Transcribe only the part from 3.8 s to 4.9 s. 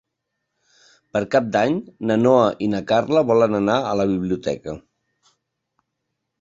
a la biblioteca.